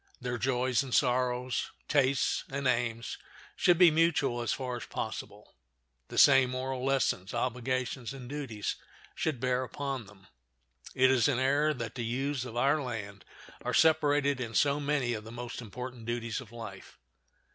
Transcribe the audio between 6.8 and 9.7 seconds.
lessons, obligations, and duties should bear